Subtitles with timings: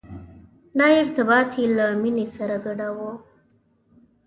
[0.77, 3.11] دا ارتباط یې له مینې سره ګډاوه.